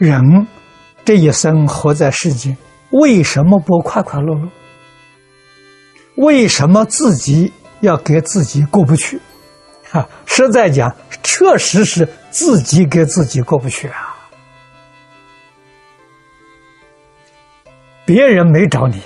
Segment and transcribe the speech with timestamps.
[0.00, 0.46] 人
[1.04, 2.56] 这一生活在世间，
[2.88, 4.48] 为什么不快快乐乐？
[6.14, 9.20] 为什么自己要给自己过不去？
[9.90, 10.90] 哈，实在讲，
[11.22, 14.16] 确实是自己给自己过不去啊。
[18.06, 19.02] 别人没找你，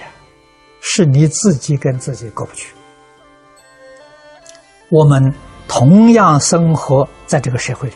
[0.81, 2.73] 是你自己跟自己过不去。
[4.91, 5.35] 我们
[5.67, 7.95] 同样生活在这个社会里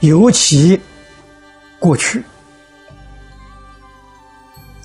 [0.00, 0.80] 尤其
[1.78, 2.22] 过去。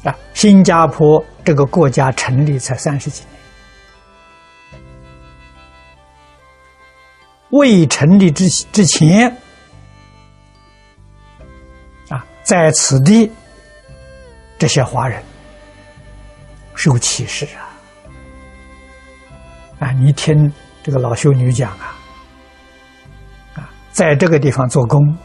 [0.03, 3.23] 啊，新加坡这个国家成立才三十几
[4.71, 4.81] 年，
[7.51, 9.29] 未成立之之前，
[12.09, 13.31] 啊，在此地
[14.59, 15.23] 这些华人
[16.75, 17.69] 受歧视啊！
[19.79, 20.51] 啊，你听
[20.83, 21.92] 这个老修女讲啊，
[23.93, 25.17] 在这个地方做工，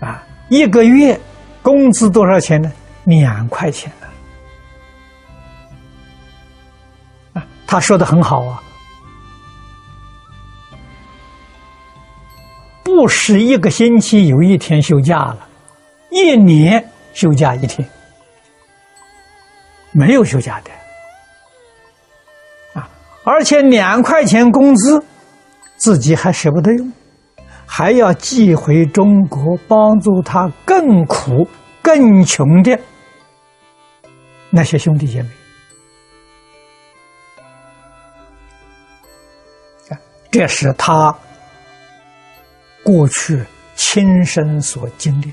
[0.00, 1.18] 啊，一个月。
[1.60, 2.72] 工资多少钱呢？
[3.04, 4.06] 两块钱呢。
[7.34, 8.62] 啊，他说的很好啊，
[12.82, 15.46] 不是一个星期有一天休假了，
[16.10, 17.86] 一年休假一天，
[19.92, 20.70] 没有休假的。
[22.80, 22.88] 啊，
[23.24, 25.04] 而且两块钱工资，
[25.78, 26.92] 自己还舍不得用。
[27.70, 31.48] 还要寄回中国，帮助他更苦、
[31.82, 32.78] 更穷的
[34.50, 35.28] 那些兄弟姐妹。
[40.30, 41.14] 这是他
[42.82, 43.42] 过去
[43.74, 45.32] 亲身所经历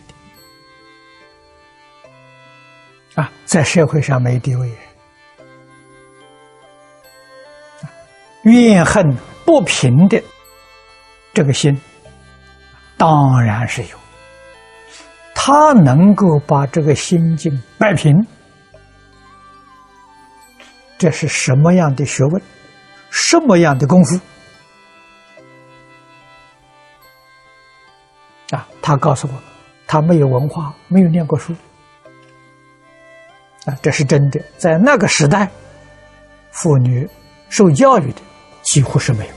[3.15, 4.71] 的啊，在社会上没地位，
[8.43, 9.15] 怨恨
[9.45, 10.21] 不平的
[11.35, 11.79] 这个心。
[12.97, 13.97] 当然是有，
[15.35, 18.25] 他能够把这个心境摆平，
[20.97, 22.41] 这是什么样的学问，
[23.09, 24.17] 什么样的功夫？
[28.51, 29.33] 啊，他告诉我，
[29.85, 31.53] 他没有文化，没有念过书，
[33.65, 34.41] 啊，这是真的。
[34.57, 35.51] 在那个时代，
[36.49, 37.05] 妇女
[37.49, 38.21] 受教育的
[38.61, 39.33] 几乎是没有，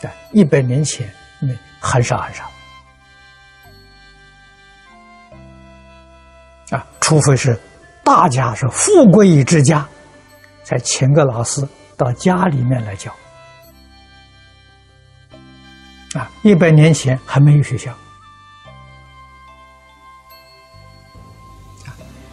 [0.00, 1.06] 在一百年前，
[1.40, 2.44] 没很少很少。
[6.76, 7.58] 啊，除非是
[8.04, 9.86] 大家是富贵之家，
[10.64, 11.66] 才请个老师
[11.96, 13.10] 到家里面来教。
[16.14, 17.94] 啊，一百年前还没有学校，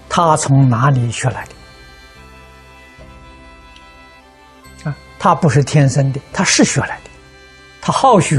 [0.10, 1.46] 他从哪里学来
[4.84, 4.90] 的？
[4.90, 7.10] 啊，他不是天生的，他是学来的，
[7.82, 8.38] 他好学。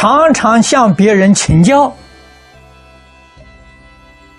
[0.00, 1.94] 常常向别人请教，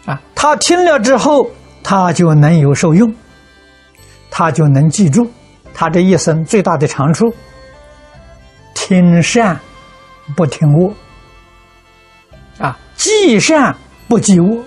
[0.08, 1.48] 啊，他听了之后，
[1.84, 3.14] 他就能有受用，
[4.32, 5.32] 他就能记住，
[5.72, 7.32] 他这一生最大的长处，
[8.74, 9.60] 听善
[10.36, 10.92] 不听恶，
[12.58, 13.76] 啊，记善
[14.08, 14.64] 不记恶，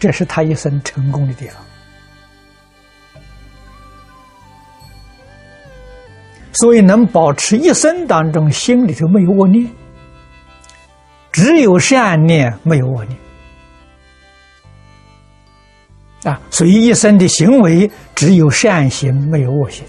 [0.00, 1.67] 这是他一生成功的地方。
[6.52, 9.70] 所以能保持一生当中心里头没有恶念，
[11.30, 13.18] 只有善念，没有恶念
[16.24, 16.40] 啊！
[16.50, 19.84] 所以一生的行为只有善行，没有恶行。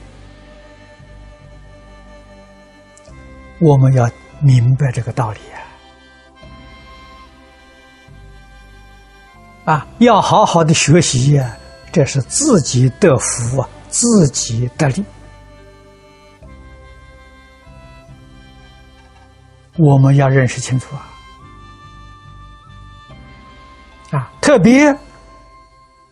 [3.59, 4.09] 我们要
[4.41, 5.39] 明白这个道理
[9.65, 9.73] 啊！
[9.73, 11.57] 啊，要好好的学习呀，
[11.91, 15.03] 这是自己得福啊，自己得利。
[19.79, 21.07] 我们要认识清楚啊！
[24.11, 24.89] 啊，特别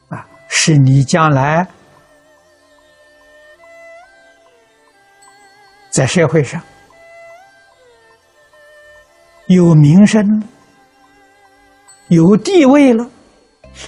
[0.07, 1.67] 啊，是你将来
[5.89, 6.61] 在社会上
[9.47, 10.41] 有名声、
[12.07, 13.05] 有地位了，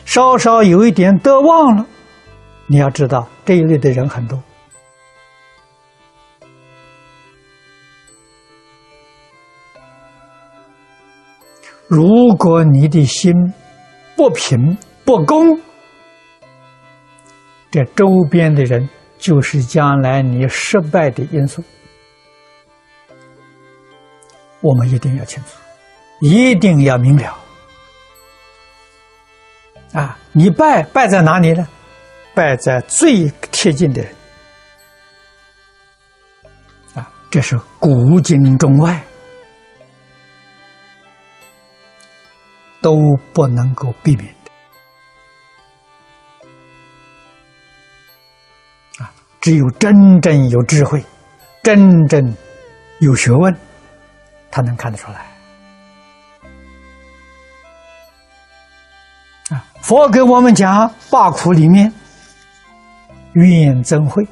[0.05, 1.85] 稍稍有一点德望了，
[2.67, 4.37] 你要知道这一类的人很多。
[11.89, 13.33] 如果你的心
[14.15, 15.59] 不平不公，
[17.71, 18.87] 这周边的人
[19.17, 21.63] 就是将来你失败的因素。
[24.61, 25.49] 我们一定要清楚，
[26.21, 27.35] 一定要明了。
[29.93, 31.67] 啊，你败败在哪里呢？
[32.35, 34.13] 败在最贴近的人，
[36.93, 39.01] 啊，这是古今中外
[42.81, 42.95] 都
[43.33, 44.51] 不能够避免的
[49.03, 49.11] 啊！
[49.41, 51.03] 只有真正有智慧、
[51.63, 52.35] 真正
[52.99, 53.55] 有学问，
[54.49, 55.25] 他能看得出来。
[59.49, 61.91] 啊，佛给我们讲八苦里面，
[63.33, 64.27] 怨憎会。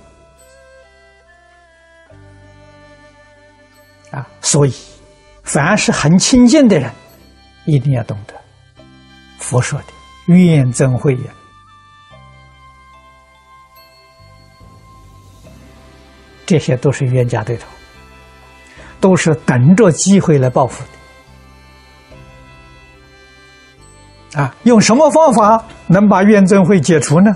[4.11, 4.73] 啊，所以，
[5.43, 6.89] 凡是很亲近的人，
[7.67, 8.33] 一定要懂得
[9.37, 9.85] 佛说的
[10.33, 11.21] 怨憎会也，
[16.45, 17.67] 这些都是冤家对头，
[18.99, 20.83] 都是等着机会来报复
[24.33, 24.41] 的。
[24.41, 27.35] 啊，用什么方法能把怨憎会解除呢？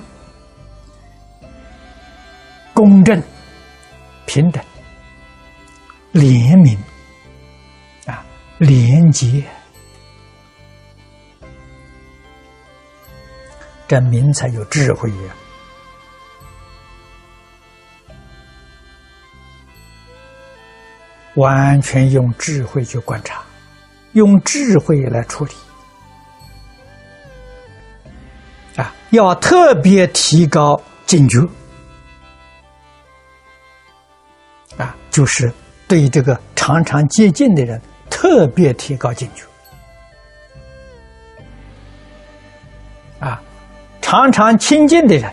[2.73, 3.21] 公正、
[4.25, 4.63] 平等。
[6.13, 6.77] 怜悯
[8.09, 8.25] 啊，
[8.57, 9.43] 廉洁，
[13.91, 15.35] 这民才有智慧呀！
[21.35, 23.43] 完全用智慧去观察，
[24.13, 25.51] 用智慧来处理
[28.77, 28.95] 啊！
[29.09, 31.45] 要特别提高警觉
[34.77, 35.51] 啊，就是。
[35.85, 39.43] 对这个常常接近的人，特别提高警觉。
[44.11, 45.31] 常常亲近的人，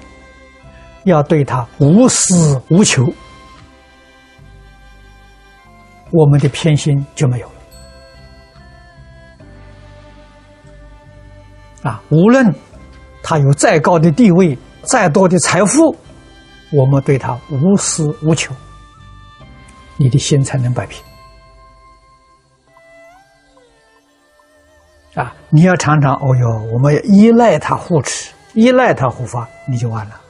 [1.02, 3.12] 要对他无私无求，
[6.12, 7.54] 我们的偏心就没有了。
[11.90, 12.54] 啊，无论
[13.20, 15.96] 他有再高的地位、再多的财富，
[16.70, 18.54] 我们对他无私无求。
[19.96, 21.02] 你的心才能摆平
[25.14, 25.34] 啊！
[25.50, 30.20] 你要常常哦哟，我们要依赖他护持，依赖他护法，你就完了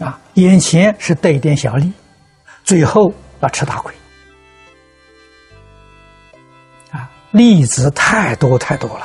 [0.00, 0.18] 啊！
[0.32, 1.92] 眼前是得一点小利，
[2.64, 3.94] 最后要吃大亏
[6.90, 7.10] 啊！
[7.32, 9.04] 例子太多太多了。